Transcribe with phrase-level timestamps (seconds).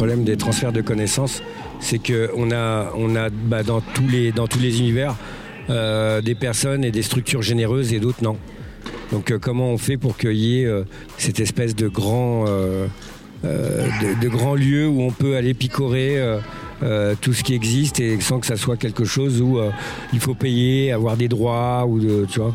[0.00, 1.42] problème des transferts de connaissances,
[1.78, 5.14] c'est qu'on a, on a bah, dans, tous les, dans tous les univers
[5.68, 8.38] euh, des personnes et des structures généreuses et d'autres non.
[9.12, 10.70] Donc comment on fait pour qu'il y ait
[11.18, 12.46] cette espèce de grand,
[13.44, 16.16] de, lieu où on peut aller picorer
[16.82, 19.70] euh, tout ce qui existe et sans que ça soit quelque chose où euh,
[20.14, 22.54] il faut payer, avoir des droits ou de, tu vois.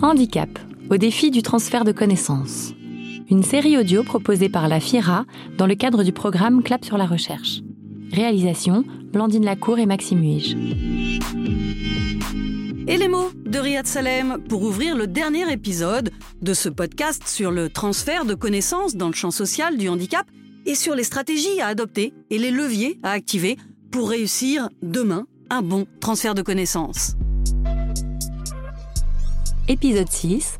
[0.00, 0.48] Handicap,
[0.88, 2.72] au défi du transfert de connaissances.
[3.32, 5.24] Une série audio proposée par la FIRA
[5.56, 7.62] dans le cadre du programme Clap sur la recherche.
[8.12, 10.54] Réalisation Blandine Lacour et Maxime Huige.
[12.86, 16.10] Et les mots de Riyad Salem pour ouvrir le dernier épisode
[16.42, 20.26] de ce podcast sur le transfert de connaissances dans le champ social du handicap
[20.66, 23.56] et sur les stratégies à adopter et les leviers à activer
[23.90, 27.16] pour réussir demain un bon transfert de connaissances.
[29.68, 30.58] Épisode 6.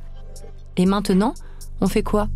[0.79, 1.35] Et maintenant,
[1.83, 2.29] on fait quoi?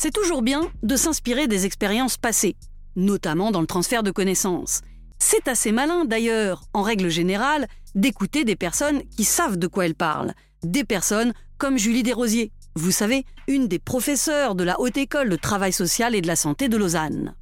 [0.00, 2.56] C'est toujours bien de s'inspirer des expériences passées,
[2.94, 4.82] notamment dans le transfert de connaissances.
[5.18, 9.96] C'est assez malin d'ailleurs, en règle générale, d'écouter des personnes qui savent de quoi elles
[9.96, 10.34] parlent.
[10.62, 15.36] Des personnes comme Julie Desrosiers, vous savez, une des professeurs de la Haute École de
[15.36, 17.34] Travail Social et de la Santé de Lausanne.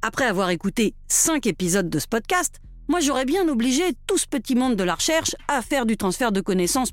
[0.00, 2.56] Après avoir écouté cinq épisodes de ce podcast,
[2.88, 6.32] moi j'aurais bien obligé tout ce petit monde de la recherche à faire du transfert
[6.32, 6.92] de connaissances.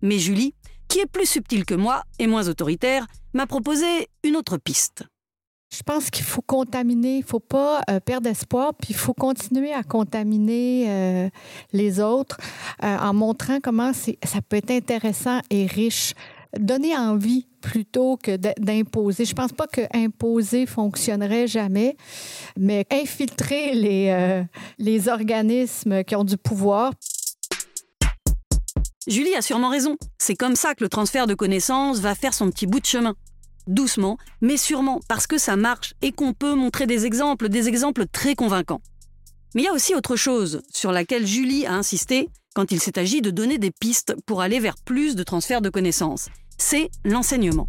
[0.00, 0.54] Mais Julie,
[0.90, 3.86] qui est plus subtile que moi et moins autoritaire, m'a proposé
[4.24, 5.04] une autre piste.
[5.72, 9.14] Je pense qu'il faut contaminer, il ne faut pas euh, perdre espoir, puis il faut
[9.14, 11.30] continuer à contaminer euh,
[11.72, 12.38] les autres
[12.82, 16.14] euh, en montrant comment ça peut être intéressant et riche
[16.58, 19.24] donner envie plutôt que d'imposer.
[19.24, 21.96] Je pense pas que imposer fonctionnerait jamais,
[22.58, 23.74] mais infiltrer
[24.78, 26.92] les organismes qui ont du pouvoir.
[29.06, 29.96] Julie a sûrement raison.
[30.18, 33.14] C'est comme ça que le transfert de connaissances va faire son petit bout de chemin.
[33.66, 38.06] Doucement, mais sûrement, parce que ça marche et qu'on peut montrer des exemples, des exemples
[38.06, 38.82] très convaincants.
[39.54, 42.98] Mais il y a aussi autre chose sur laquelle Julie a insisté quand il s'est
[42.98, 46.28] agi de donner des pistes pour aller vers plus de transfert de connaissances
[46.60, 47.68] c'est l'enseignement.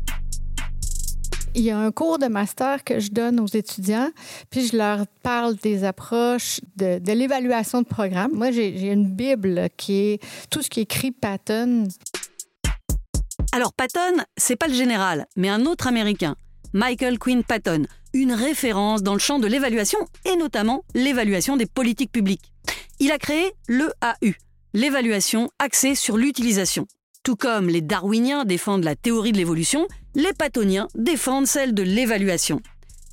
[1.53, 4.09] Il y a un cours de master que je donne aux étudiants,
[4.49, 8.31] puis je leur parle des approches de, l'évaluation de programme.
[8.33, 11.89] Moi, j'ai une Bible qui est tout ce qui écrit Patton.
[13.51, 16.35] Alors, Patton, c'est pas le général, mais un autre américain,
[16.71, 17.83] Michael Quinn Patton,
[18.13, 22.53] une référence dans le champ de l'évaluation et notamment l'évaluation des politiques publiques.
[22.99, 24.35] Il a créé l'EAU,
[24.73, 26.87] l'évaluation axée sur l'utilisation.
[27.23, 32.59] Tout comme les darwiniens défendent la théorie de l'évolution, les pattoniens défendent celle de l'évaluation.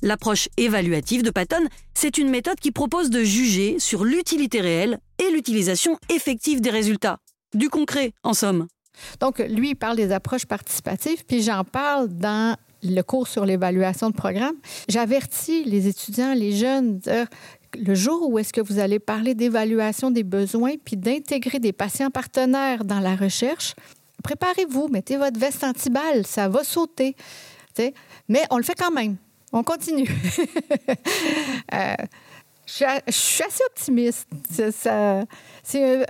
[0.01, 5.29] L'approche évaluative de Patton, c'est une méthode qui propose de juger sur l'utilité réelle et
[5.31, 7.17] l'utilisation effective des résultats.
[7.53, 8.67] Du concret, en somme.
[9.19, 14.09] Donc, lui, il parle des approches participatives, puis j'en parle dans le cours sur l'évaluation
[14.09, 14.55] de programme.
[14.87, 17.01] J'avertis les étudiants, les jeunes,
[17.77, 22.09] le jour où est-ce que vous allez parler d'évaluation des besoins puis d'intégrer des patients
[22.09, 23.75] partenaires dans la recherche,
[24.23, 27.15] préparez-vous, mettez votre veste anti-balle, ça va sauter.
[28.27, 29.17] Mais on le fait quand même.
[29.51, 30.09] On continue.
[31.71, 31.93] Euh,
[32.65, 32.73] je,
[33.09, 34.27] suis, assez optimiste.
[34.49, 34.89] C'est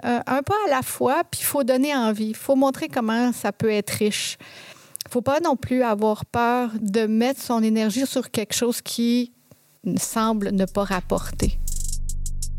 [0.03, 2.30] un, pas à la fois, puis il faut donner envie.
[2.30, 4.38] Il faut montrer comment ça peut être riche.
[5.06, 8.81] Il ne faut pas non plus avoir peur de mettre son énergie sur quelque chose
[8.81, 9.34] qui
[9.98, 11.59] semble ne pas rapporter.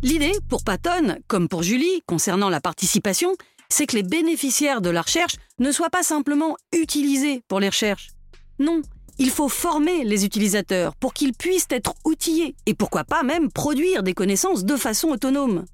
[0.02, 3.34] L'idée, pour Patton, comme pour Julie, concernant la participation,
[3.70, 8.10] c'est que les bénéficiaires de la recherche ne soient pas simplement utilisés pour les recherches.
[8.58, 8.82] Non,
[9.18, 14.02] il faut former les utilisateurs pour qu'ils puissent être outillés et pourquoi pas même produire
[14.02, 15.64] des connaissances de façon autonome.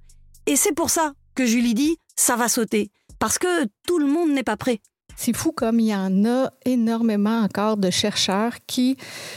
[0.47, 4.31] Et c'est pour ça que Julie dit ça va sauter, parce que tout le monde
[4.31, 4.81] n'est pas prêt.
[5.17, 8.97] C'est fou comme il y en a énormément encore de chercheurs qui,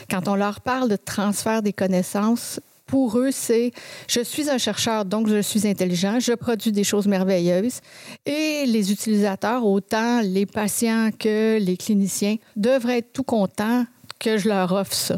[0.10, 3.72] quand on leur parle de transfert des connaissances, pour eux, c'est
[4.08, 7.82] je suis un chercheur, donc je suis intelligent, je produis des choses merveilleuses.
[8.26, 13.86] Et les utilisateurs, autant les patients que les cliniciens, devraient être tout contents
[14.20, 15.18] que je leur offre ça.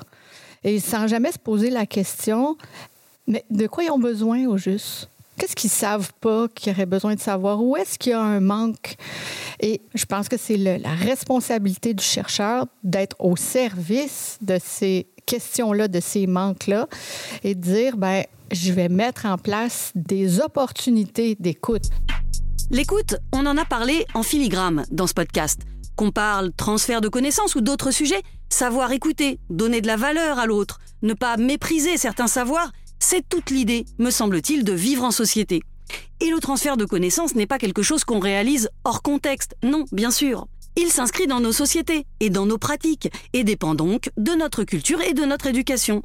[0.63, 2.57] Et sans jamais se poser la question,
[3.25, 5.09] mais de quoi ils ont besoin au juste?
[5.37, 7.63] Qu'est-ce qu'ils savent pas qu'ils auraient besoin de savoir?
[7.63, 8.95] Où est-ce qu'il y a un manque?
[9.59, 15.87] Et je pense que c'est la responsabilité du chercheur d'être au service de ces questions-là,
[15.87, 16.87] de ces manques-là,
[17.43, 21.85] et de dire, ben, je vais mettre en place des opportunités d'écoute.
[22.69, 25.61] L'écoute, on en a parlé en filigrane dans ce podcast.
[25.95, 30.45] Qu'on parle transfert de connaissances ou d'autres sujets, savoir écouter, donner de la valeur à
[30.45, 35.61] l'autre, ne pas mépriser certains savoirs, c'est toute l'idée, me semble-t-il, de vivre en société.
[36.19, 40.11] Et le transfert de connaissances n'est pas quelque chose qu'on réalise hors contexte, non, bien
[40.11, 40.47] sûr.
[40.77, 45.01] Il s'inscrit dans nos sociétés et dans nos pratiques et dépend donc de notre culture
[45.01, 46.01] et de notre éducation.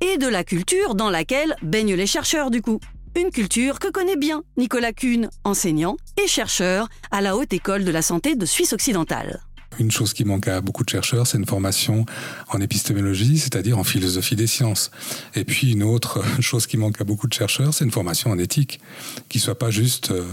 [0.00, 2.80] Et de la culture dans laquelle baignent les chercheurs du coup.
[3.18, 7.90] Une culture que connaît bien Nicolas Kuhn, enseignant et chercheur à la Haute École de
[7.90, 9.40] la Santé de Suisse occidentale.
[9.78, 12.06] Une chose qui manque à beaucoup de chercheurs, c'est une formation
[12.48, 14.90] en épistémologie, c'est-à-dire en philosophie des sciences.
[15.34, 18.38] Et puis une autre chose qui manque à beaucoup de chercheurs, c'est une formation en
[18.38, 18.80] éthique,
[19.28, 20.24] qui soit pas juste euh,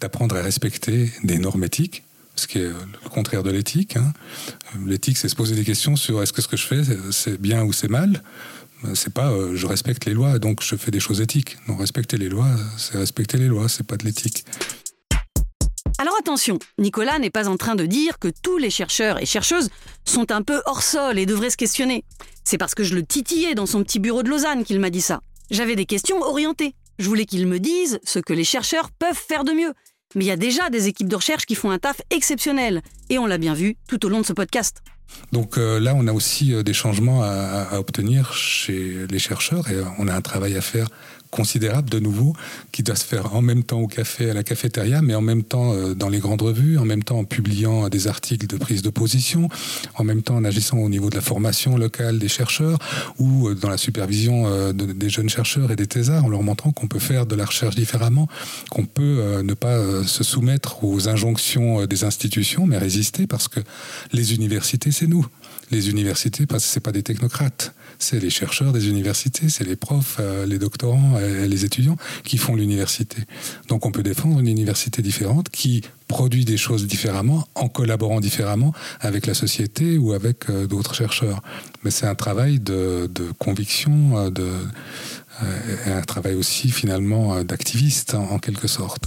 [0.00, 2.04] d'apprendre à respecter des normes éthiques,
[2.40, 3.96] ce qui est le contraire de l'éthique.
[3.96, 4.12] Hein.
[4.86, 7.62] L'éthique, c'est se poser des questions sur est-ce que ce que je fais, c'est bien
[7.64, 8.22] ou c'est mal?
[8.94, 11.58] C'est pas euh, je respecte les lois, donc je fais des choses éthiques.
[11.68, 12.48] Non, respecter les lois,
[12.78, 14.44] c'est respecter les lois, c'est pas de l'éthique.
[15.98, 19.68] Alors attention, Nicolas n'est pas en train de dire que tous les chercheurs et chercheuses
[20.06, 22.04] sont un peu hors sol et devraient se questionner.
[22.42, 25.02] C'est parce que je le titillais dans son petit bureau de Lausanne qu'il m'a dit
[25.02, 25.20] ça.
[25.50, 26.74] J'avais des questions orientées.
[26.98, 29.74] Je voulais qu'il me dise ce que les chercheurs peuvent faire de mieux.
[30.14, 32.82] Mais il y a déjà des équipes de recherche qui font un taf exceptionnel.
[33.08, 34.82] Et on l'a bien vu tout au long de ce podcast.
[35.32, 39.74] Donc euh, là, on a aussi euh, des changements à, obtenir chez les chercheurs et
[39.74, 40.88] euh, on a un travail à faire
[41.30, 42.34] considérable de nouveau
[42.72, 45.42] qui doit se faire en même temps au café, à la cafétéria, mais en même
[45.42, 48.82] temps euh, dans les grandes revues, en même temps en publiant des articles de prise
[48.82, 49.48] de position,
[49.94, 52.78] en même temps en agissant au niveau de la formation locale des chercheurs
[53.18, 56.42] ou euh, dans la supervision euh, de, des jeunes chercheurs et des thésards, en leur
[56.42, 58.28] montrant qu'on peut faire de la recherche différemment,
[58.70, 63.60] qu'on peut ne pas se soumettre aux injonctions des institutions, mais résister parce que
[64.12, 65.26] les universités, c'est nous.
[65.70, 70.46] Les universités, c'est pas des technocrates c'est les chercheurs des universités, c'est les profs, euh,
[70.46, 73.18] les doctorants, et les étudiants qui font l'université.
[73.68, 78.72] Donc on peut défendre une université différente qui produit des choses différemment en collaborant différemment
[79.00, 81.42] avec la société ou avec euh, d'autres chercheurs.
[81.84, 83.08] Mais c'est un travail de,
[83.38, 84.50] conviction, euh, de,
[85.86, 89.04] un travail aussi finalement d'activiste en quelque sorte.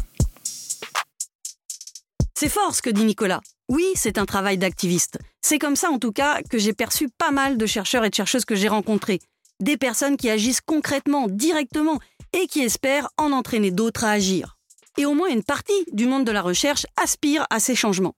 [2.35, 3.41] C'est fort ce que dit Nicolas.
[3.69, 5.19] Oui, c'est un travail d'activiste.
[5.41, 8.15] C'est comme ça en tout cas que j'ai perçu pas mal de chercheurs et de
[8.15, 9.19] chercheuses que j'ai rencontrés.
[9.61, 11.99] Des personnes qui agissent concrètement, directement,
[12.33, 14.57] et qui espèrent en entraîner d'autres à agir.
[14.97, 18.15] Et au moins une partie du monde de la recherche aspire à ces changements.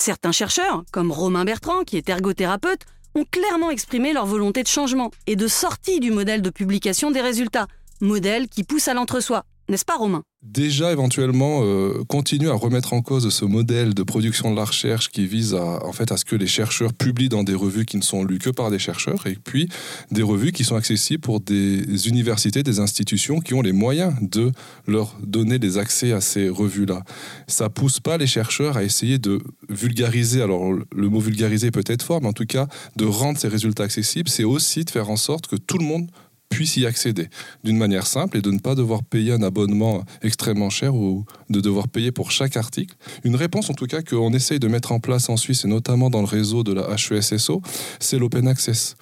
[0.00, 2.82] Certains chercheurs, comme Romain Bertrand, qui est ergothérapeute,
[3.14, 7.20] ont clairement exprimé leur volonté de changement et de sortie du modèle de publication des
[7.20, 7.66] résultats,
[8.00, 10.22] modèle qui pousse à l'entre-soi, n'est-ce pas Romain?
[10.42, 15.08] Déjà éventuellement euh, continuer à remettre en cause ce modèle de production de la recherche
[15.08, 17.96] qui vise à, en fait, à ce que les chercheurs publient dans des revues qui
[17.96, 19.68] ne sont lues que par des chercheurs et puis
[20.12, 24.52] des revues qui sont accessibles pour des universités, des institutions qui ont les moyens de
[24.86, 27.02] leur donner des accès à ces revues-là.
[27.48, 32.02] Ça pousse pas les chercheurs à essayer de vulgariser, alors le mot vulgariser peut être
[32.02, 35.16] fort, mais en tout cas de rendre ces résultats accessibles, c'est aussi de faire en
[35.16, 36.08] sorte que tout le monde
[36.48, 37.28] puisse y accéder
[37.64, 41.60] d'une manière simple et de ne pas devoir payer un abonnement extrêmement cher ou de
[41.60, 42.96] devoir payer pour chaque article.
[43.24, 46.10] Une réponse en tout cas qu'on essaye de mettre en place en Suisse et notamment
[46.10, 47.62] dans le réseau de la HESSO,
[48.00, 48.96] c'est l'open access.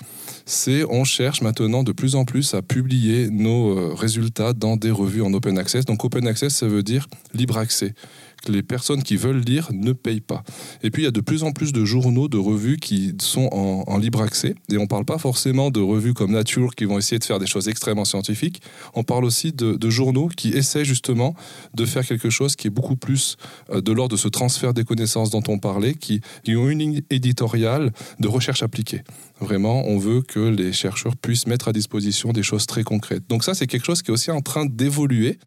[0.46, 4.90] C'est on cherche maintenant de plus en plus à publier nos euh, résultats dans des
[4.90, 5.84] revues en open access.
[5.84, 7.94] Donc open access, ça veut dire libre accès
[8.48, 10.42] les personnes qui veulent lire ne payent pas.
[10.82, 13.48] Et puis il y a de plus en plus de journaux, de revues qui sont
[13.52, 14.54] en, libre accès.
[14.70, 17.38] Et on ne parle pas forcément de revues comme Nature qui vont essayer de faire
[17.38, 18.60] des choses extrêmement scientifiques.
[18.94, 21.34] On parle aussi de, journaux qui essaient justement
[21.74, 23.36] de faire quelque chose qui est beaucoup plus
[23.70, 26.78] euh, de l'ordre de ce transfert des connaissances dont on parlait, qui, qui ont une
[26.80, 29.02] ligne éditoriale de recherche appliquée.
[29.40, 33.24] Vraiment, on veut que les chercheurs puissent mettre à disposition des choses très concrètes.
[33.28, 35.38] Donc ça, c'est quelque chose qui est aussi en train d'évoluer.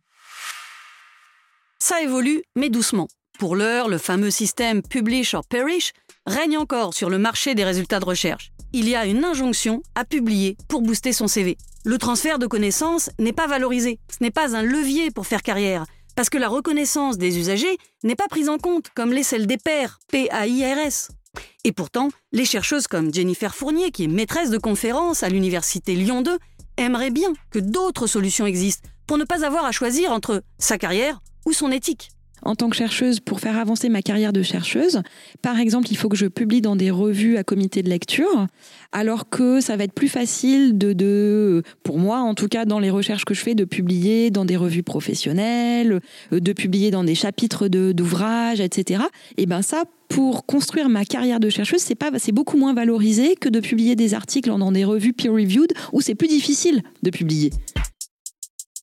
[1.80, 3.08] Ça évolue, mais doucement.
[3.38, 5.94] Pour l'heure, le fameux système Publish or Perish
[6.26, 8.52] règne encore sur le marché des résultats de recherche.
[8.74, 11.56] Il y a une injonction à publier pour booster son CV.
[11.86, 14.00] Le transfert de connaissances n'est pas valorisé.
[14.10, 18.16] Ce n'est pas un levier pour faire carrière, parce que la reconnaissance des usagers n'est
[18.16, 21.10] pas prise en compte comme les celles des pairs, P-A-I-R-S.
[21.64, 26.24] Et pourtant, les chercheuses comme Jennifer Fournier, qui est maîtresse de conférences à l'université Lyon
[26.24, 26.40] 2,
[26.78, 31.22] aimeraient bien que d'autres solutions existent pour ne pas avoir à choisir entre sa carrière
[31.48, 32.10] ou son éthique
[32.44, 35.01] en tant que chercheuse, pour faire avancer ma carrière de chercheuse,
[35.42, 38.48] par exemple, il faut que je publie dans des revues à comité de lecture,
[38.92, 42.80] alors que ça va être plus facile de, de pour moi en tout cas, dans
[42.80, 46.00] les recherches que je fais, de publier dans des revues professionnelles,
[46.32, 49.04] de publier dans des chapitres d'ouvrages, etc.
[49.38, 53.36] Et ben ça, pour construire ma carrière de chercheuse, c'est pas, c'est beaucoup moins valorisé
[53.36, 57.51] que de publier des articles dans des revues peer-reviewed où c'est plus difficile de publier.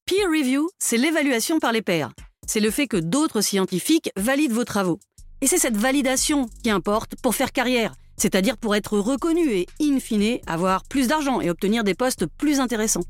[0.07, 2.11] Peer review, c'est l'évaluation par les pairs
[2.47, 4.99] c'est le fait que d'autres scientifiques valident vos travaux.
[5.41, 10.01] Et c'est cette validation qui importe pour faire carrière, c'est-à-dire pour être reconnu et, in
[10.01, 13.05] fine, avoir plus d'argent et obtenir des postes plus intéressants.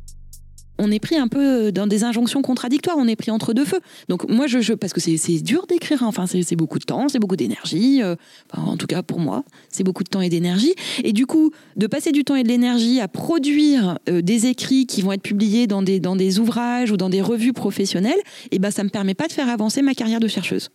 [0.79, 3.81] On est pris un peu dans des injonctions contradictoires, on est pris entre deux feux.
[4.09, 6.07] Donc moi, je, parce que c'est dur d'écrire, hein.
[6.07, 8.17] enfin c'est beaucoup de temps, c'est beaucoup d'énergie, euh,
[8.53, 10.75] en tout cas pour moi, c'est beaucoup de temps et d'énergie.
[11.03, 14.87] Et du coup, de passer du temps et de l'énergie à produire euh, des écrits
[14.87, 18.59] qui vont être publiés dans des, dans des ouvrages ou dans des revues professionnelles, eh
[18.59, 20.71] ben ça me permet pas de faire avancer ma carrière de chercheuse.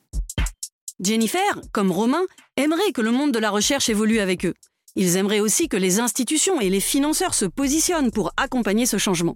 [1.01, 2.23] Jennifer, comme Romain,
[2.57, 4.53] aimerait que le monde de la recherche évolue avec eux.
[4.95, 9.35] Ils aimeraient aussi que les institutions et les financeurs se positionnent pour accompagner ce changement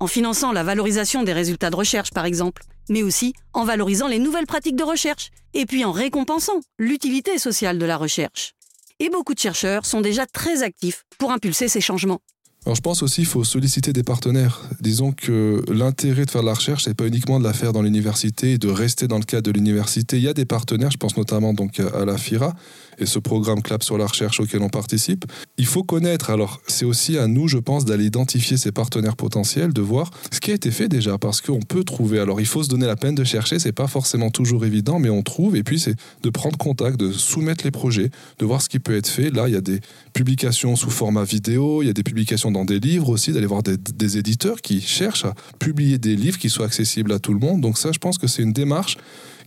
[0.00, 4.18] en finançant la valorisation des résultats de recherche par exemple, mais aussi en valorisant les
[4.18, 8.54] nouvelles pratiques de recherche, et puis en récompensant l'utilité sociale de la recherche.
[9.00, 12.20] Et beaucoup de chercheurs sont déjà très actifs pour impulser ces changements.
[12.66, 14.62] Alors je pense aussi qu'il faut solliciter des partenaires.
[14.80, 17.82] Disons que l'intérêt de faire de la recherche, c'est pas uniquement de la faire dans
[17.82, 20.16] l'université et de rester dans le cadre de l'université.
[20.16, 22.54] Il y a des partenaires, je pense notamment donc à la FIRA,
[22.98, 25.24] et ce programme CLAP sur la recherche auquel on participe.
[25.56, 29.72] Il faut connaître, alors c'est aussi à nous, je pense, d'aller identifier ces partenaires potentiels,
[29.72, 32.18] de voir ce qui a été fait déjà, parce qu'on peut trouver.
[32.18, 35.10] Alors il faut se donner la peine de chercher, c'est pas forcément toujours évident, mais
[35.10, 38.68] on trouve, et puis c'est de prendre contact, de soumettre les projets, de voir ce
[38.68, 39.30] qui peut être fait.
[39.30, 39.80] Là, il y a des
[40.12, 43.62] publications sous format vidéo, il y a des publications dans des livres aussi, d'aller voir
[43.62, 47.40] des, des éditeurs qui cherchent à publier des livres qui soient accessibles à tout le
[47.40, 47.60] monde.
[47.60, 48.96] Donc ça, je pense que c'est une démarche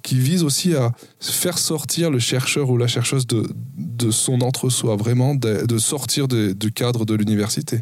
[0.04, 5.36] qui vise aussi à faire sortir le chercheur ou la chercheuse de, son entre-soi, vraiment
[5.36, 7.80] de, sortir du cadre de l'université.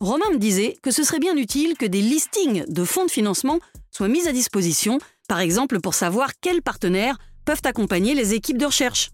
[0.00, 3.58] Romain me disait que ce serait bien utile que des listings de fonds de financement
[3.90, 4.98] soient mis à disposition,
[5.28, 9.10] par exemple pour savoir quels partenaires peuvent accompagner les équipes de recherche.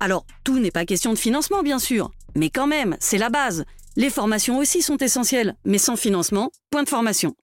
[0.00, 3.64] Alors, tout n'est pas question de financement, bien sûr, mais quand même, c'est la base.
[3.96, 7.34] Les formations aussi sont essentielles, mais sans financement, point de formation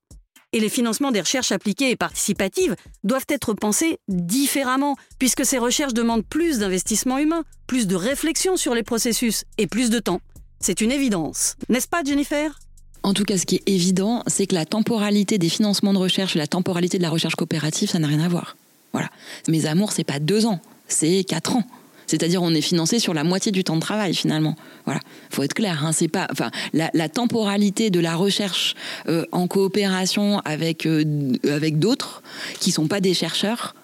[0.56, 5.94] et les financements des recherches appliquées et participatives doivent être pensés différemment, puisque ces recherches
[5.94, 10.22] demandent plus d'investissement humain, plus de réflexion sur les processus et plus de temps.
[10.62, 12.58] C'est une évidence, n'est-ce pas Jennifer?
[13.04, 16.38] En tout cas, ce qui est évident, c'est que la temporalité des financements de recherche
[16.38, 18.56] et la temporalité de la recherche coopérative, ça n'a rien à voir.
[18.94, 19.10] Voilà.
[19.50, 21.64] Mes amours, c'est pas deux ans, c'est quatre ans.
[22.08, 24.56] C'est-à-dire on est financé sur la moitié du temps de travail finalement.
[24.86, 25.86] Voilà, faut être clair.
[25.86, 28.76] Hein, c'est pas, enfin, la, temporalité de la recherche
[29.08, 32.24] euh, en coopération avec euh, avec d'autres
[32.60, 33.76] qui sont pas des chercheurs.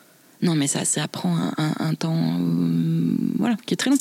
[0.42, 3.98] Non, mais ça, ça prend un, temps, euh, voilà, qui est très long.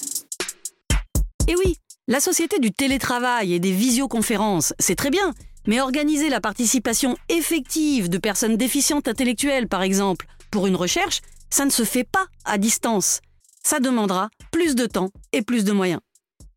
[1.49, 1.77] Et oui,
[2.09, 5.35] la société du télétravail et des visioconférences, c'est très bien.
[5.67, 11.67] Mais organiser la participation effective de personnes déficientes intellectuelles, par exemple, pour une recherche, ça
[11.67, 13.21] ne se fait pas à distance
[13.63, 16.01] ça demandera plus de temps et plus de moyens.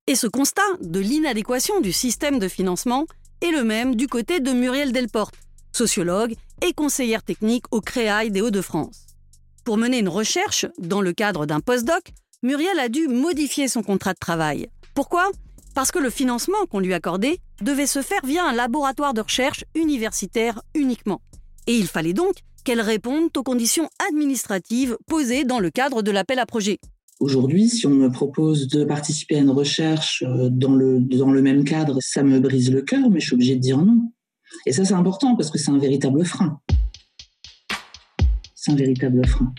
[0.07, 3.05] Et ce constat de l'inadéquation du système de financement
[3.41, 5.35] est le même du côté de Muriel Delporte,
[5.71, 9.05] sociologue et conseillère technique au CREAI des Hauts-de-France.
[9.63, 14.13] Pour mener une recherche dans le cadre d'un postdoc, Muriel a dû modifier son contrat
[14.13, 14.67] de travail.
[14.93, 15.31] Pourquoi?
[15.73, 19.63] Parce que le financement qu'on lui accordait devait se faire via un laboratoire de recherche
[19.73, 21.21] universitaire uniquement.
[21.65, 26.39] Et il fallait donc qu'elle réponde aux conditions administratives posées dans le cadre de l'appel
[26.39, 26.79] à projet.
[27.19, 31.41] Aujourd'hui, si on me propose de participer à une recherche euh, dans le, dans le
[31.41, 34.11] même cadre, ça me brise le cœur, mais je suis obligée de dire non.
[34.65, 36.59] Et ça, c'est important parce que c'est un véritable frein.
[38.55, 39.53] C'est un véritable frein.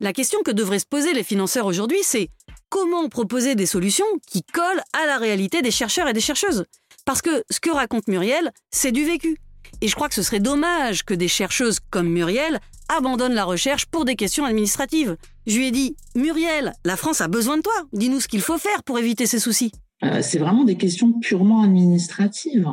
[0.00, 2.28] La question que devraient se poser les financeurs aujourd'hui, c'est
[2.68, 6.64] comment proposer des solutions qui collent à la réalité des chercheurs et des chercheuses?
[7.04, 9.38] Parce que ce que raconte Muriel, c'est du vécu.
[9.84, 13.84] Et je crois que ce serait dommage que des chercheuses comme Muriel abandonnent la recherche
[13.84, 15.18] pour des questions administratives.
[15.46, 17.74] Je lui ai dit, Muriel, la France a besoin de toi.
[17.92, 19.72] Dis-nous ce qu'il faut faire pour éviter ces soucis.
[20.02, 22.66] Euh, c'est vraiment des questions purement administratives.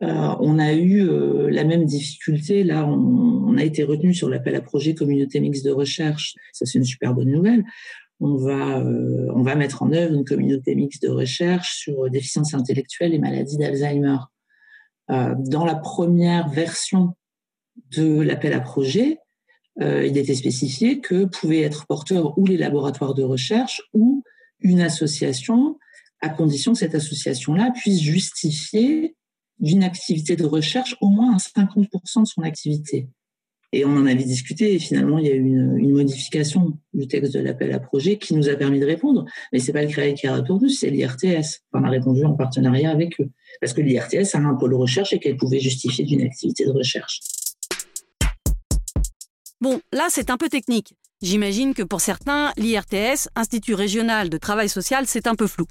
[0.00, 2.64] Euh, on a eu euh, la même difficulté.
[2.64, 6.36] Là, on, a été retenu sur l'appel à projet communauté mixte de recherche.
[6.54, 7.66] Ça, c'est une super bonne nouvelle.
[8.18, 8.82] On va,
[9.34, 13.58] on va mettre en œuvre une communauté mixte de recherche sur déficience intellectuelle et maladie
[13.58, 14.16] d'Alzheimer.
[15.10, 17.14] Dans la première version
[17.90, 19.18] de l'appel à projet,
[19.80, 24.22] euh, il était spécifié que pouvaient être porteurs ou les laboratoires de recherche ou
[24.60, 25.78] une association,
[26.20, 29.16] à condition que cette association-là puisse justifier
[29.58, 33.08] d'une activité de recherche au moins à 50% de son activité.
[33.72, 37.34] Et on en avait discuté et finalement il y a eu une, modification du texte
[37.34, 39.24] de l'appel à projet qui nous a permis de répondre.
[39.52, 41.62] Mais c'est pas le CREA qui a répondu, c'est l'IRTS.
[41.72, 43.30] On a répondu en partenariat avec eux.
[43.60, 47.20] Parce que l'IRTS a un pôle recherche et qu'elle pouvait justifier d'une activité de recherche.
[49.60, 50.94] Bon, là, c'est un peu technique.
[51.22, 55.66] J'imagine que pour certains, l'IRTS, Institut régional de travail social, c'est un peu flou.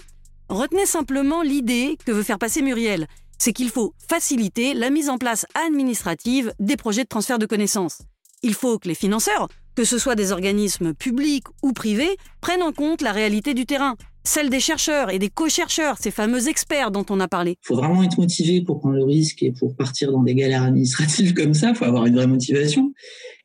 [0.47, 3.07] Retenez simplement l'idée que veut faire passer Muriel,
[3.39, 7.99] c'est qu'il faut faciliter la mise en place administrative des projets de transfert de connaissances.
[8.43, 12.71] Il faut que les financeurs, que ce soit des organismes publics ou privés, prennent en
[12.71, 13.95] compte la réalité du terrain.
[14.25, 17.57] celle des chercheurs et des co-chercheurs, ces fameux experts dont on a parlé.
[17.63, 20.63] Il faut vraiment être motivé pour prendre le risque et pour partir dans des galères
[20.63, 21.69] administratives comme ça.
[21.69, 22.93] Il faut avoir une vraie motivation.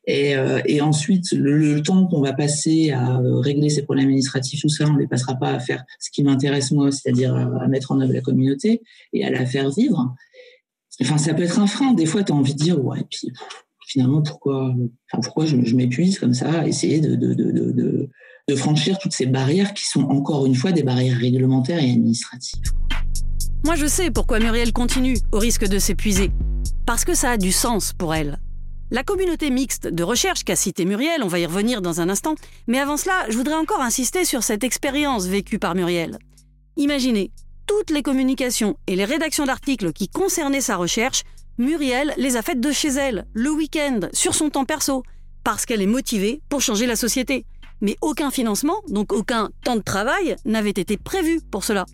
[0.07, 4.61] Et, euh, et ensuite, le, temps qu'on va passer à euh, régler ces problèmes administratifs,
[4.61, 7.67] tout ça, on ne les passera pas à faire ce qui m'intéresse moi, c'est-à-dire à,
[7.67, 8.81] mettre en œuvre la communauté
[9.13, 10.15] et à la faire vivre.
[11.01, 11.93] Enfin, ça peut être un frein.
[11.93, 13.31] Des fois, tu as envie de dire, ouais, puis
[13.87, 14.73] finalement, pourquoi,
[15.11, 18.09] pourquoi je, m'épuise comme ça à essayer de
[18.55, 22.61] franchir toutes ces barrières qui sont encore une fois des barrières réglementaires et administratives.
[23.65, 26.29] Moi, je sais pourquoi Muriel continue, au risque de s'épuiser.
[26.85, 28.37] Parce que ça a du sens pour elle.
[28.91, 32.35] La communauté mixte de recherche qu'a cité Muriel, on va y revenir dans un instant,
[32.67, 36.19] mais avant cela, je voudrais encore insister sur cette expérience vécue par Muriel.
[36.77, 37.31] Imaginez,
[37.65, 41.23] toutes les communications et les rédactions d'articles qui concernaient sa recherche,
[41.57, 45.01] Muriel les a faites de chez elle, le week-end, sur son temps perso,
[45.43, 47.47] parce qu'elle est motivée pour changer la société.
[47.81, 51.85] Mais aucun financement, donc aucun temps de travail, n'avait été prévu pour cela.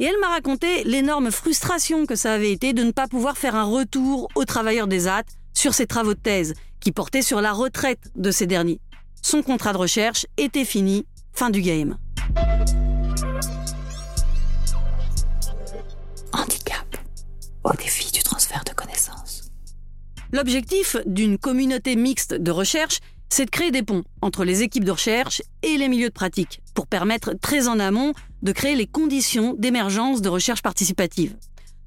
[0.00, 3.54] Et elle m'a raconté l'énorme frustration que ça avait été de ne pas pouvoir faire
[3.54, 5.22] un retour aux travailleurs des AT
[5.54, 8.80] sur ses travaux de thèse, qui portaient sur la retraite de ces derniers.
[9.22, 11.96] Son contrat de recherche était fini, fin du game.
[16.32, 16.96] Handicap
[17.64, 19.50] au défi du transfert de connaissances.
[20.32, 24.90] L'objectif d'une communauté mixte de recherche, c'est de créer des ponts entre les équipes de
[24.90, 29.54] recherche et les milieux de pratique, pour permettre très en amont de créer les conditions
[29.56, 31.36] d'émergence de recherche participative.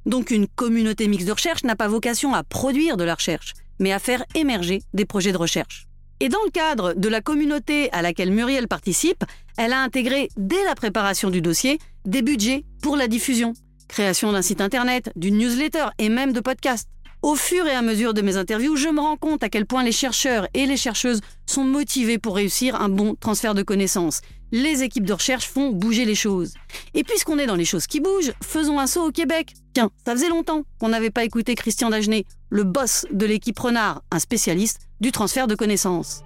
[0.05, 3.91] Donc une communauté mixte de recherche n'a pas vocation à produire de la recherche, mais
[3.91, 5.88] à faire émerger des projets de recherche.
[6.19, 9.25] Et dans le cadre de la communauté à laquelle Muriel participe,
[9.57, 13.53] elle a intégré dès la préparation du dossier des budgets pour la diffusion,
[13.88, 16.88] création d'un site internet, d'une newsletter et même de podcasts.
[17.21, 19.83] Au fur et à mesure de mes interviews, je me rends compte à quel point
[19.83, 24.21] les chercheurs et les chercheuses sont motivés pour réussir un bon transfert de connaissances.
[24.57, 26.53] Les équipes de recherche font bouger les choses.
[26.93, 29.51] Et puisqu'on est dans les choses qui bougent, faisons un saut au Québec.
[29.74, 34.01] Tiens, ça faisait longtemps qu'on n'avait pas écouté Christian Dagenet, le boss de l'équipe Renard,
[34.12, 36.24] un spécialiste du transfert de connaissances.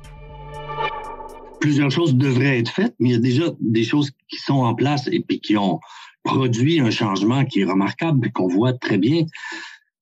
[1.59, 4.75] Plusieurs choses devraient être faites, mais il y a déjà des choses qui sont en
[4.75, 5.79] place et puis qui ont
[6.24, 9.25] produit un changement qui est remarquable qu'on voit très bien.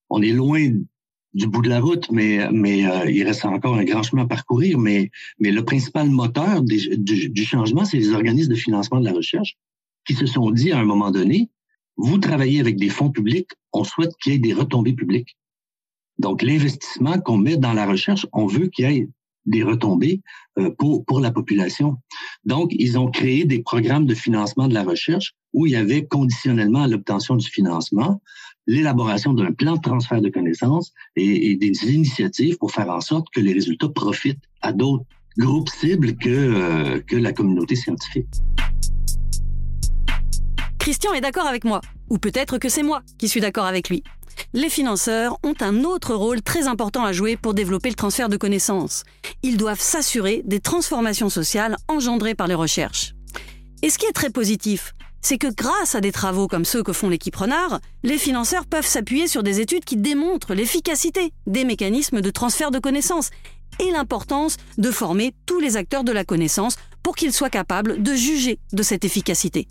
[0.10, 0.68] On est loin
[1.38, 4.28] du bout de la route, mais, mais euh, il reste encore un grand chemin à
[4.28, 4.80] parcourir.
[4.80, 6.98] Mais, mais le principal moteur du,
[7.30, 9.56] du changement, c'est les organismes de financement de la recherche
[10.06, 11.50] qui se sont dit à un moment donné,
[11.96, 15.38] vous travaillez avec des fonds publics, on souhaite qu'il y ait des retombées publiques.
[16.18, 19.10] Donc, l'investissement qu'on met dans la recherche, on veut qu'il y ait
[19.46, 20.22] des retombées
[20.58, 21.98] euh, pour, pour la population.
[22.46, 26.06] Donc, ils ont créé des programmes de financement de la recherche où il y avait
[26.06, 28.22] conditionnellement à l'obtention du financement
[28.68, 33.40] l'élaboration d'un plan de transfert de connaissances et, des initiatives pour faire en sorte que
[33.40, 35.06] les résultats profitent à d'autres
[35.38, 38.28] groupes cibles que, euh, que la communauté scientifique.
[40.80, 44.04] Christian est d'accord avec moi, ou peut-être que c'est moi qui suis d'accord avec lui.
[44.54, 48.38] Les financeurs ont un autre rôle très important à jouer pour développer le transfert de
[48.38, 49.04] connaissances.
[49.44, 53.14] Ils doivent s'assurer des transformations sociales engendrées par les recherches.
[53.82, 56.94] Et ce qui est très positif, c'est que grâce à des travaux comme ceux que
[56.94, 62.22] font l'équipe Renard, les financeurs peuvent s'appuyer sur des études qui démontrent l'efficacité des mécanismes
[62.22, 63.30] de transfert de connaissances
[63.80, 68.14] et l'importance de former tous les acteurs de la connaissance pour qu'ils soient capables de
[68.14, 69.68] juger de cette efficacité.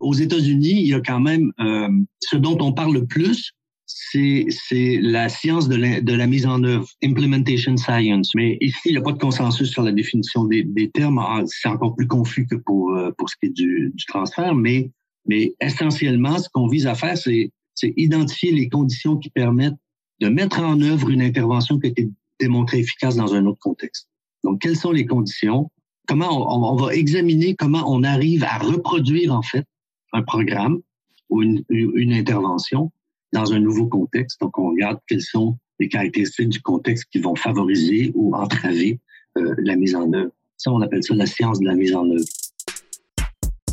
[0.00, 1.88] Aux États-Unis, il y a quand même euh,
[2.20, 3.52] ce dont on parle le plus,
[3.86, 8.34] c'est la science de la, de la, mise en œuvre, implementation science.
[8.34, 11.18] Mais ici, il n'y a pas de consensus sur la définition des, des termes.
[11.18, 14.54] Ah, c'est encore plus confus que pour, euh, pour ce qui est du, du transfert.
[14.54, 14.90] Mais,
[15.26, 17.50] mais essentiellement, ce qu'on vise à faire, c'est
[17.82, 19.78] identifier les conditions qui permettent
[20.20, 22.08] de mettre en œuvre une intervention qui a été
[22.40, 24.08] démontrée efficace dans un autre contexte.
[24.42, 25.70] Donc, quelles sont les conditions?
[26.08, 29.64] Comment on, on va examiner comment on arrive à reproduire, en fait,
[30.12, 30.80] un programme
[31.28, 32.90] ou une, une intervention
[33.36, 34.40] dans un nouveau contexte.
[34.40, 38.98] Donc, on regarde quelles sont les caractéristiques du contexte qui vont favoriser ou entraver
[39.36, 40.30] euh, la mise en œuvre.
[40.56, 42.24] Ça, on appelle ça la science de la mise en œuvre.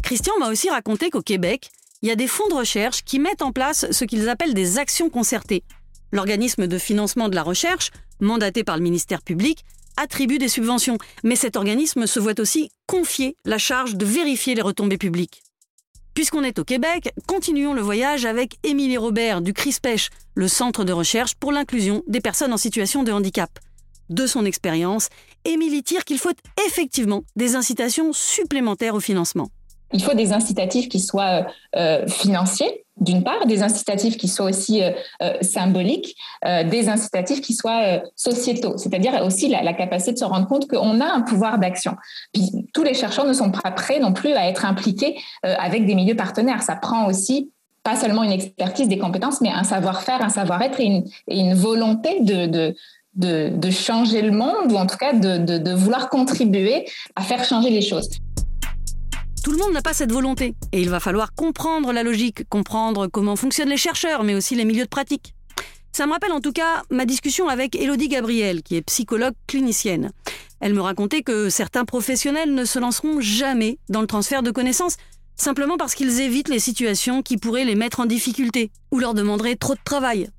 [0.04, 1.70] Christian m'a aussi raconté qu'au Québec,
[2.02, 4.78] il y a des fonds de recherche qui mettent en place ce qu'ils appellent des
[4.78, 5.64] actions concertées.
[6.12, 9.64] L'organisme de financement de la recherche, mandaté par le ministère public,
[9.96, 14.62] attribue des subventions, mais cet organisme se voit aussi confier la charge de vérifier les
[14.62, 15.42] retombées publiques.
[16.14, 20.94] Puisqu'on est au Québec, continuons le voyage avec Émilie Robert du CRISPECH, le centre de
[20.94, 23.50] recherche pour l'inclusion des personnes en situation de handicap.
[24.10, 25.10] De son expérience,
[25.44, 26.30] Émilie tire qu'il faut
[26.68, 29.50] effectivement des incitations supplémentaires au financement.
[29.94, 31.46] Il faut des incitatifs qui soient
[32.08, 34.82] financiers, d'une part, des incitatifs qui soient aussi
[35.42, 41.00] symboliques, des incitatifs qui soient sociétaux, c'est-à-dire aussi la, capacité de se rendre compte qu'on
[41.00, 41.96] a un pouvoir d'action.
[42.34, 45.96] Puis tous les chercheurs ne sont pas prêts non plus à être impliqués avec des
[45.96, 46.64] milieux partenaires.
[46.64, 47.52] Ça prend aussi
[47.84, 53.70] pas seulement une expertise, des compétences, mais un savoir-faire, un savoir-être et une, volonté de,
[53.70, 58.10] changer le monde, ou en tout cas de, vouloir contribuer à faire changer les choses.
[59.44, 63.08] Tout le monde n'a pas cette volonté, et il va falloir comprendre la logique, comprendre
[63.08, 65.36] comment fonctionnent les chercheurs, mais aussi les milieux de pratique.
[65.92, 70.12] Ça me rappelle en tout cas ma discussion avec Elodie Gabriel, qui est psychologue clinicienne.
[70.62, 74.96] Elle me racontait que certains professionnels ne se lanceront jamais dans le transfert de connaissances
[75.36, 79.58] simplement parce qu'ils évitent les situations qui pourraient les mettre en difficulté ou leur demanderaient
[79.58, 80.30] trop de travail.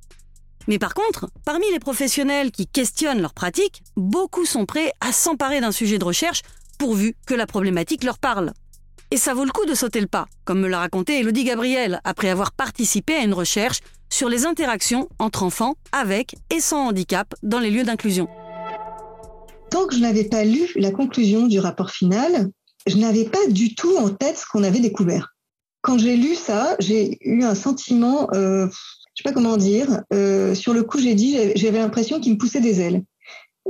[0.67, 5.61] Mais par contre, parmi les professionnels qui questionnent leurs pratiques, beaucoup sont prêts à s'emparer
[5.61, 6.40] d'un sujet de recherche
[6.79, 8.55] pourvu que la problématique leur parle.
[9.14, 12.00] Et ça vaut le coup de sauter le pas, comme me l'a raconté Elodie Gabriel,
[12.03, 13.79] après avoir participé à une recherche
[14.11, 18.27] sur les interactions entre enfants avec et sans handicap dans les lieux d'inclusion.
[19.70, 22.50] Tant que je n'avais pas lu la conclusion du rapport final,
[22.88, 25.37] je n'avais pas du tout en tête ce qu'on avait découvert.
[25.81, 30.57] Quand j'ai lu ça, j'ai eu un sentiment, euh, je sais pas comment dire, euh,
[30.57, 33.05] sur le coup, j'ai dit, j'avais l'impression qu'il me poussait des ailes.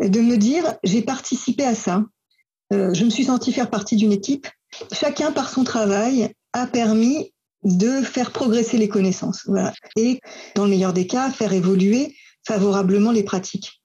[0.01, 2.03] De me dire, j'ai participé à ça.
[2.73, 4.47] Euh, je me suis sentie faire partie d'une équipe.
[4.93, 7.33] Chacun, par son travail, a permis
[7.63, 9.49] de faire progresser les connaissances.
[9.97, 10.21] Et,
[10.55, 12.15] dans le meilleur des cas, faire évoluer
[12.47, 13.81] favorablement les pratiques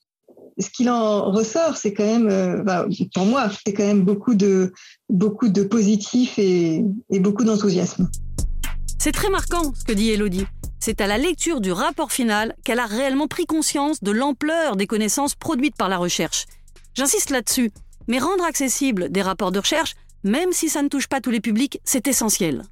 [0.59, 4.35] ce qu'il en ressort, c'est quand même, euh, bah, pour moi, c'est quand même beaucoup
[4.35, 4.73] de,
[5.09, 8.09] beaucoup de positif et, et beaucoup d'enthousiasme.
[8.97, 10.45] C'est très marquant ce que dit Elodie.
[10.79, 14.87] C'est à la lecture du rapport final qu'elle a réellement pris conscience de l'ampleur des
[14.87, 16.45] connaissances produites par la recherche.
[16.93, 17.71] J'insiste là-dessus,
[18.07, 21.41] mais rendre accessibles des rapports de recherche, même si ça ne touche pas tous les
[21.41, 22.63] publics, c'est essentiel.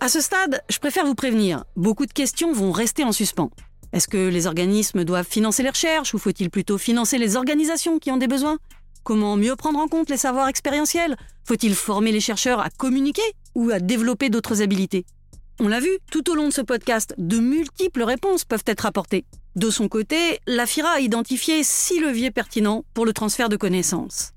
[0.00, 3.50] À ce stade, je préfère vous prévenir, beaucoup de questions vont rester en suspens.
[3.92, 8.10] Est-ce que les organismes doivent financer les recherches ou faut-il plutôt financer les organisations qui
[8.10, 8.58] ont des besoins?
[9.04, 11.16] Comment mieux prendre en compte les savoirs expérientiels?
[11.44, 13.22] Faut-il former les chercheurs à communiquer
[13.54, 15.06] ou à développer d'autres habiletés
[15.58, 19.24] On l'a vu, tout au long de ce podcast, de multiples réponses peuvent être apportées.
[19.54, 24.32] De son côté, la FIRA a identifié six leviers pertinents pour le transfert de connaissances.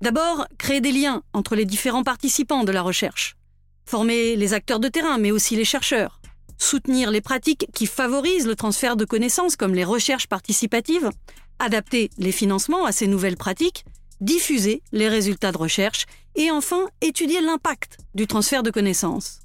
[0.00, 3.36] D'abord, créer des liens entre les différents participants de la recherche.
[3.84, 6.22] Former les acteurs de terrain, mais aussi les chercheurs.
[6.56, 11.10] Soutenir les pratiques qui favorisent le transfert de connaissances, comme les recherches participatives.
[11.58, 13.84] Adapter les financements à ces nouvelles pratiques.
[14.22, 16.06] Diffuser les résultats de recherche.
[16.34, 19.41] Et enfin, étudier l'impact du transfert de connaissances.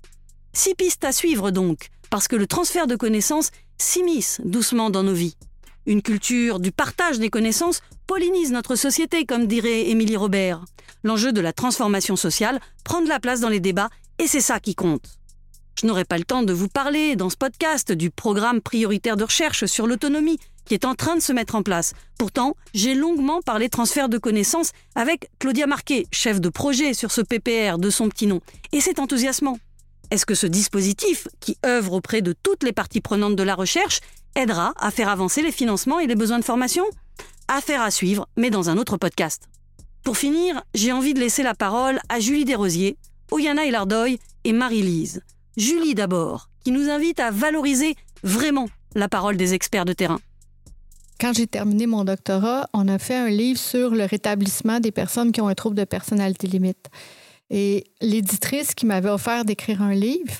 [0.58, 5.14] Six pistes à suivre donc, parce que le transfert de connaissances s'immisce doucement dans nos
[5.14, 5.38] vies.
[5.86, 10.66] Une culture du partage des connaissances pollinise notre société, comme dirait Émilie Robert.
[11.04, 14.60] L'enjeu de la transformation sociale prend de la place dans les débats et c'est ça
[14.60, 15.20] qui compte.
[15.80, 19.26] Je n'aurai pas le temps de vous parler dans ce podcast du programme prioritaire de
[19.26, 21.94] recherche sur l'autonomie qui est en train de se mettre en place.
[22.18, 27.22] Pourtant, j'ai longuement parlé transfert de connaissances avec Claudia Marquet, chef de projet sur ce
[27.22, 28.42] PPR de son petit nom.
[28.72, 29.60] Et c'est enthousiasmant.
[30.10, 34.00] Est-ce que ce dispositif, qui œuvre auprès de toutes les parties prenantes de la recherche,
[34.36, 36.86] aidera à faire avancer les financements et les besoins de formation?
[37.50, 39.50] Affaire à suivre, mais dans un autre podcast.
[40.04, 42.98] Pour finir, j'ai envie de laisser la parole à Julie Desrosiers,
[43.32, 45.22] Oyana Elardoy et Marie-Lise.
[45.58, 50.20] Julie d'abord, qui nous invite à valoriser vraiment la parole des experts de terrain.
[51.20, 55.34] Quand j'ai terminé mon doctorat, on a fait un livre sur le rétablissement des personnes
[55.34, 56.88] qui ont un trouble de personnalité limite.
[57.50, 60.34] Et l'éditrice qui m'avait offert d'écrire un livre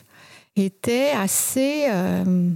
[0.56, 2.52] était assez euh,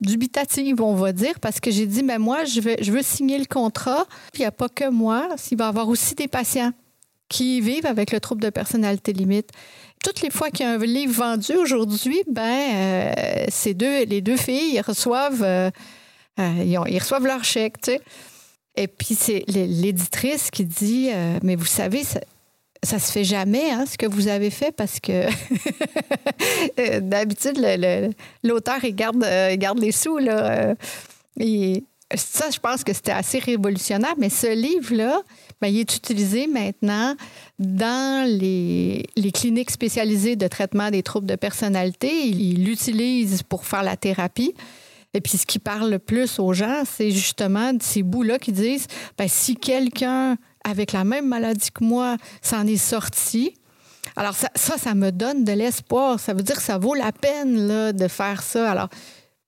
[0.00, 4.06] dubitative, on va dire, parce que j'ai dit, mais moi, je, veux signer le contrat.
[4.32, 6.72] Puis il n'y a pas que moi, il va y avoir aussi des patients
[7.28, 9.50] qui vivent avec le trouble de personnalité limite.
[10.04, 14.20] Toutes les fois qu'il y a un livre vendu aujourd'hui, ben, euh, ces deux, les
[14.20, 15.70] deux filles, ils reçoivent, euh,
[16.38, 18.00] euh, ils, reçoivent leur chèque, tu sais.
[18.76, 21.08] Et puis c'est l'éditrice qui dit,
[21.42, 22.02] mais vous savez,
[22.82, 25.26] ça se fait jamais, hein, ce que vous avez fait, parce que
[27.00, 27.58] d'habitude,
[28.42, 30.74] l'auteur, il garde, il garde les sous, là.
[31.38, 31.84] Et
[32.14, 35.22] ça, je pense que c'était assez révolutionnaire, mais ce livre-là,
[35.60, 37.16] ben, il est utilisé maintenant
[37.58, 42.26] dans les, cliniques spécialisées de traitement des troubles de personnalité.
[42.26, 44.54] Il l'utilise pour faire la thérapie.
[45.14, 48.86] Et puis, ce qui parle le plus aux gens, c'est justement ces bouts-là qui disent
[49.18, 50.36] ben, si quelqu'un
[50.68, 53.54] avec la même maladie que moi s'en est sorti,
[54.16, 56.20] alors ça, ça, me donne de l'espoir.
[56.20, 58.70] Ça veut dire que ça vaut la peine là, de faire ça.
[58.70, 58.88] Alors,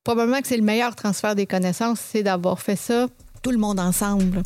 [0.05, 3.07] probablement que c'est le meilleur transfert des connaissances, c'est d'avoir fait ça
[3.43, 4.43] tout le monde ensemble.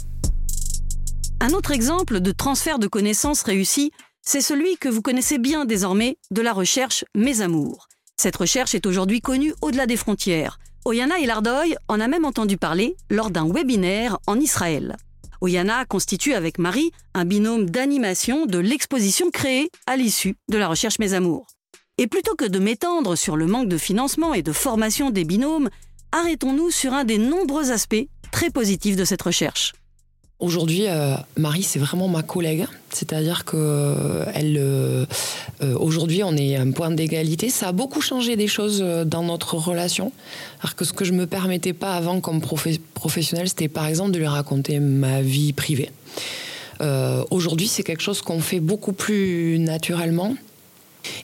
[1.40, 6.18] Un autre exemple de transfert de connaissances réussi, c'est celui que vous connaissez bien désormais
[6.30, 7.88] de la recherche Mes Amours.
[8.16, 10.58] Cette recherche est aujourd'hui connue au-delà des frontières.
[10.84, 14.96] Oyana Elardoy en a même entendu parler lors d'un webinaire en Israël.
[15.42, 21.00] Oyana constitue avec Marie un binôme d'animation de l'exposition créée à l'issue de la recherche
[21.00, 21.48] Mes Amours.
[21.98, 25.68] Et plutôt que de m'étendre sur le manque de financement et de formation des binômes,
[26.12, 29.72] arrêtons-nous sur un des nombreux aspects très positifs de cette recherche.
[30.42, 32.66] Aujourd'hui, euh, Marie, c'est vraiment ma collègue.
[32.90, 34.24] C'est-à-dire que euh,
[35.62, 37.48] euh, aujourd'hui, on est à un point d'égalité.
[37.48, 40.10] Ça a beaucoup changé des choses dans notre relation.
[40.60, 44.18] Alors que ce que je me permettais pas avant comme professionnel, c'était par exemple de
[44.18, 45.92] lui raconter ma vie privée.
[47.30, 50.34] aujourd'hui, c'est quelque chose qu'on fait beaucoup plus naturellement.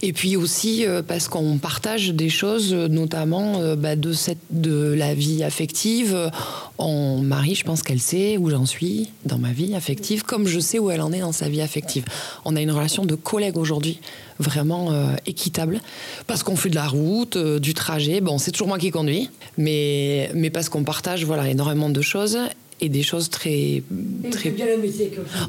[0.02, 4.92] Et puis aussi euh, parce qu'on partage des choses, notamment euh, bah, de, cette, de
[4.92, 6.30] la vie affective.
[6.78, 10.60] En Marie, je pense qu'elle sait où j'en suis dans ma vie affective, comme je
[10.60, 12.04] sais où elle en est dans sa vie affective.
[12.44, 14.00] On a une relation de collègue aujourd'hui,
[14.38, 15.80] vraiment euh, équitable,
[16.26, 18.20] parce qu'on fait de la route, du trajet.
[18.20, 22.38] Bon, c'est toujours moi qui conduis, mais, mais parce qu'on partage voilà, énormément de choses
[22.80, 23.82] et des choses très.
[24.30, 24.54] très...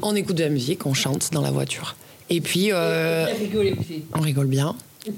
[0.02, 1.94] On écoute de la musique, on chante dans la voiture.
[2.30, 3.26] Et puis, euh,
[4.14, 4.76] on rigole bien.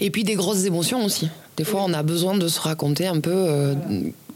[0.00, 1.28] Et puis des grosses émotions aussi.
[1.56, 3.74] Des fois, on a besoin de se raconter un peu, euh,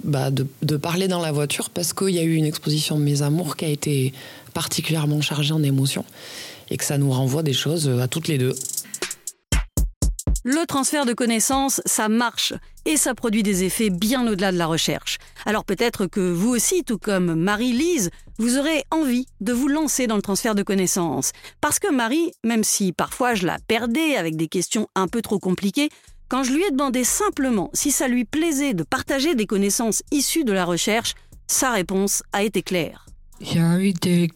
[0.04, 3.22] bah, de, parler dans la voiture parce qu'il y a eu une exposition de Mes
[3.22, 4.12] Amours qui a été
[4.54, 6.04] particulièrement chargée en émotions
[6.70, 8.54] et que ça nous renvoie des choses à toutes les deux.
[10.44, 14.66] Le transfert de connaissances, ça marche et ça produit des effets bien au-delà de la
[14.66, 15.18] recherche.
[15.46, 20.14] Alors peut-être que vous aussi, tout comme Marie-Lise, vous aurez envie de vous lancer dans
[20.16, 21.32] le transfert de connaissances.
[21.60, 25.40] Parce que Marie, même si parfois je la perdais avec des questions un peu trop
[25.40, 25.88] compliquées,
[26.28, 30.44] quand je lui ai demandé simplement si ça lui plaisait de partager des connaissances issues
[30.44, 31.14] de la recherche,
[31.48, 33.06] sa réponse a été claire.
[33.40, 34.28] J'ai envie de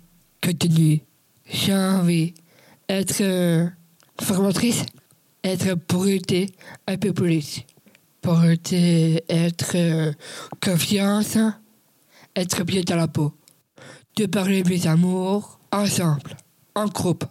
[0.43, 1.05] continuer.
[1.47, 2.35] J'ai envie
[2.89, 3.69] d'être euh,
[4.21, 4.85] formatrice
[5.45, 6.51] être brûlé
[6.87, 7.63] un peu plus.
[8.21, 10.13] Pour être euh,
[10.61, 11.39] confiance,
[12.37, 13.33] être bien dans la peau.
[14.17, 16.37] De parler des amours ensemble,
[16.75, 17.25] en groupe.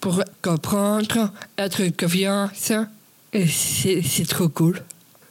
[0.00, 2.72] Pour comprendre, être confiance,
[3.32, 4.82] c'est trop cool.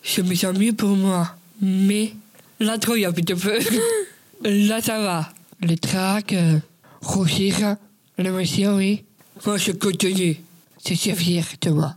[0.01, 1.35] Je me sens mieux pour moi.
[1.61, 2.13] Mais
[2.59, 3.59] là, trop, il y a plus de feu.
[4.43, 5.33] là, ça va.
[5.61, 6.59] Le trac, euh,
[7.01, 7.75] rougir,
[8.17, 9.03] l'émotion, oui.
[9.45, 10.37] Moi, je continue.
[10.83, 11.95] Suis fier de moi.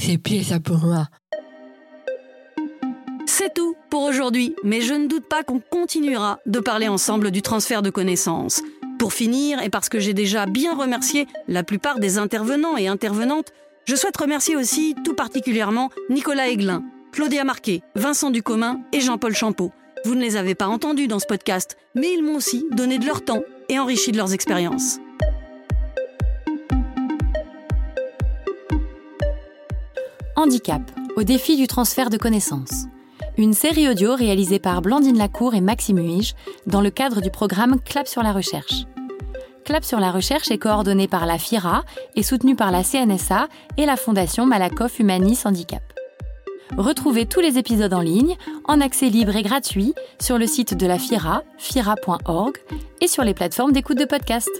[0.00, 1.08] C'est pieds ça pour moi.
[3.26, 7.42] C'est tout pour aujourd'hui, mais je ne doute pas qu'on continuera de parler ensemble du
[7.42, 8.62] transfert de connaissances.
[8.98, 13.52] Pour finir, et parce que j'ai déjà bien remercié la plupart des intervenants et intervenantes,
[13.86, 19.72] je souhaite remercier aussi tout particulièrement Nicolas Aiglin, Claudia Marquet, Vincent Ducommun et Jean-Paul Champeau.
[20.04, 23.06] Vous ne les avez pas entendus dans ce podcast, mais ils m'ont aussi donné de
[23.06, 25.00] leur temps et enrichi de leurs expériences.
[30.38, 30.82] Handicap,
[31.16, 32.84] au défi du transfert de connaissances.
[33.38, 36.36] Une série audio réalisée par Blandine Lacour et Maxime Huige
[36.68, 38.84] dans le cadre du programme Clap sur la recherche.
[39.64, 41.82] Clap sur la recherche est coordonné par la FIRA
[42.14, 43.48] et soutenu par la CNSA
[43.78, 45.82] et la Fondation Malakoff Humanis Handicap.
[46.76, 48.36] Retrouvez tous les épisodes en ligne,
[48.68, 52.56] en accès libre et gratuit, sur le site de la FIRA, fira.org,
[53.00, 54.50] et sur les plateformes d'écoute de podcast.